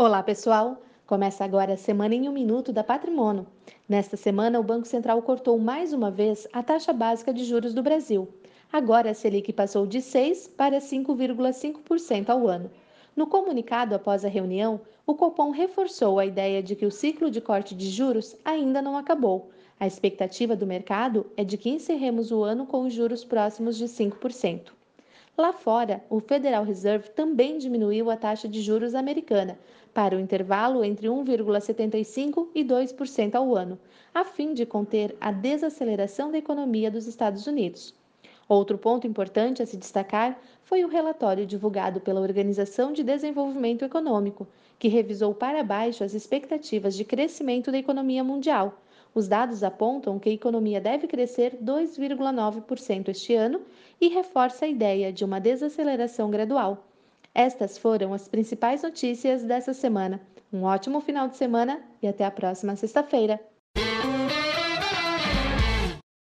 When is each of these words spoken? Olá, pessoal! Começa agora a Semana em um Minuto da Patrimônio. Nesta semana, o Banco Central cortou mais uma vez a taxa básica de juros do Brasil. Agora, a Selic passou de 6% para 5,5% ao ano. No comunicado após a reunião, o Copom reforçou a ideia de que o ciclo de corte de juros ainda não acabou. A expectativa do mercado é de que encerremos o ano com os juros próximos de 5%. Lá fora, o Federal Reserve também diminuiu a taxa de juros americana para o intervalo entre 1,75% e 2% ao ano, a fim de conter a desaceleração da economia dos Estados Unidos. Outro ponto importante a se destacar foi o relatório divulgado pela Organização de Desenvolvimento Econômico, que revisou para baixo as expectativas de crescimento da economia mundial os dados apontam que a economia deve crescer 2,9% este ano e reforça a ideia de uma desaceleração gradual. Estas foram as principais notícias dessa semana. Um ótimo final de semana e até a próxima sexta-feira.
Olá, 0.00 0.22
pessoal! 0.22 0.80
Começa 1.08 1.44
agora 1.44 1.72
a 1.72 1.76
Semana 1.76 2.14
em 2.14 2.28
um 2.28 2.32
Minuto 2.32 2.72
da 2.72 2.84
Patrimônio. 2.84 3.48
Nesta 3.88 4.16
semana, 4.16 4.60
o 4.60 4.62
Banco 4.62 4.86
Central 4.86 5.20
cortou 5.22 5.58
mais 5.58 5.92
uma 5.92 6.08
vez 6.08 6.46
a 6.52 6.62
taxa 6.62 6.92
básica 6.92 7.34
de 7.34 7.44
juros 7.44 7.74
do 7.74 7.82
Brasil. 7.82 8.28
Agora, 8.72 9.10
a 9.10 9.14
Selic 9.14 9.52
passou 9.52 9.88
de 9.88 9.98
6% 9.98 10.50
para 10.56 10.78
5,5% 10.78 12.28
ao 12.28 12.46
ano. 12.46 12.70
No 13.16 13.26
comunicado 13.26 13.92
após 13.92 14.24
a 14.24 14.28
reunião, 14.28 14.80
o 15.04 15.16
Copom 15.16 15.50
reforçou 15.50 16.20
a 16.20 16.26
ideia 16.26 16.62
de 16.62 16.76
que 16.76 16.86
o 16.86 16.92
ciclo 16.92 17.28
de 17.28 17.40
corte 17.40 17.74
de 17.74 17.90
juros 17.90 18.36
ainda 18.44 18.80
não 18.80 18.96
acabou. 18.96 19.50
A 19.80 19.86
expectativa 19.88 20.54
do 20.54 20.64
mercado 20.64 21.26
é 21.36 21.42
de 21.42 21.58
que 21.58 21.70
encerremos 21.70 22.30
o 22.30 22.44
ano 22.44 22.66
com 22.66 22.86
os 22.86 22.94
juros 22.94 23.24
próximos 23.24 23.76
de 23.76 23.86
5%. 23.86 24.77
Lá 25.40 25.52
fora, 25.52 26.02
o 26.10 26.18
Federal 26.18 26.64
Reserve 26.64 27.10
também 27.10 27.58
diminuiu 27.58 28.10
a 28.10 28.16
taxa 28.16 28.48
de 28.48 28.60
juros 28.60 28.92
americana 28.92 29.56
para 29.94 30.16
o 30.16 30.18
intervalo 30.18 30.82
entre 30.82 31.06
1,75% 31.06 32.48
e 32.52 32.64
2% 32.64 33.36
ao 33.36 33.54
ano, 33.54 33.78
a 34.12 34.24
fim 34.24 34.52
de 34.52 34.66
conter 34.66 35.16
a 35.20 35.30
desaceleração 35.30 36.32
da 36.32 36.38
economia 36.38 36.90
dos 36.90 37.06
Estados 37.06 37.46
Unidos. 37.46 37.94
Outro 38.48 38.76
ponto 38.76 39.06
importante 39.06 39.62
a 39.62 39.66
se 39.66 39.76
destacar 39.76 40.36
foi 40.64 40.82
o 40.82 40.88
relatório 40.88 41.46
divulgado 41.46 42.00
pela 42.00 42.20
Organização 42.20 42.92
de 42.92 43.04
Desenvolvimento 43.04 43.84
Econômico, 43.84 44.44
que 44.76 44.88
revisou 44.88 45.32
para 45.32 45.62
baixo 45.62 46.02
as 46.02 46.14
expectativas 46.14 46.96
de 46.96 47.04
crescimento 47.04 47.70
da 47.70 47.78
economia 47.78 48.24
mundial 48.24 48.76
os 49.14 49.28
dados 49.28 49.62
apontam 49.62 50.18
que 50.18 50.28
a 50.28 50.32
economia 50.32 50.80
deve 50.80 51.06
crescer 51.06 51.56
2,9% 51.62 53.08
este 53.08 53.34
ano 53.34 53.60
e 54.00 54.08
reforça 54.08 54.64
a 54.64 54.68
ideia 54.68 55.12
de 55.12 55.24
uma 55.24 55.40
desaceleração 55.40 56.30
gradual. 56.30 56.86
Estas 57.34 57.78
foram 57.78 58.12
as 58.14 58.28
principais 58.28 58.82
notícias 58.82 59.42
dessa 59.44 59.74
semana. 59.74 60.20
Um 60.52 60.62
ótimo 60.62 61.00
final 61.00 61.28
de 61.28 61.36
semana 61.36 61.80
e 62.02 62.08
até 62.08 62.24
a 62.24 62.30
próxima 62.30 62.74
sexta-feira. 62.76 63.40